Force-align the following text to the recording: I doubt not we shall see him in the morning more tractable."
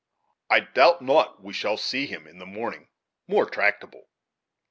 I 0.49 0.61
doubt 0.61 1.03
not 1.03 1.43
we 1.43 1.53
shall 1.53 1.77
see 1.77 2.07
him 2.07 2.25
in 2.25 2.39
the 2.39 2.45
morning 2.47 2.87
more 3.27 3.45
tractable." 3.47 4.09